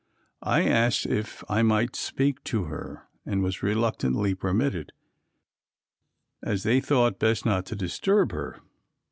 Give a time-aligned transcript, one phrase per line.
[0.47, 4.93] I asked if I might speak to her and was reluctantly permitted,
[6.41, 8.61] as they thought best not to disturb her.